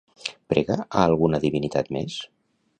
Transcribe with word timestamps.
Prega 0.53 0.77
a 0.85 1.03
alguna 1.09 1.43
divinitat 1.45 1.95
més? 1.99 2.19